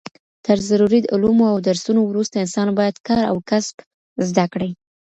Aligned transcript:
تر 0.45 0.57
ضروري 0.69 0.99
علومو 1.13 1.45
او 1.53 1.57
درسونو 1.67 2.01
وروسته 2.05 2.35
انسان 2.43 2.67
بايد 2.77 2.95
کار 3.07 3.21
او 3.31 3.37
کسب 3.49 3.75
زده 4.29 4.45
کړي 4.53 4.69